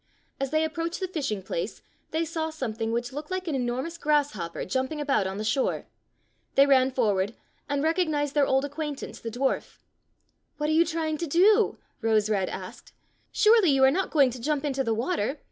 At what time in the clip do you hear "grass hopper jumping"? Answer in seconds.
3.99-4.99